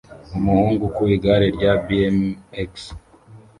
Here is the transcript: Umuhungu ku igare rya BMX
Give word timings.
Umuhungu 0.37 0.85
ku 0.95 1.01
igare 1.15 1.47
rya 1.57 1.73
BMX 1.85 2.71